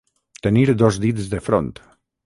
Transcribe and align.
Tenir 0.47 0.63
dos 0.83 0.99
dits 1.05 1.31
de 1.35 1.45
front. 1.51 1.73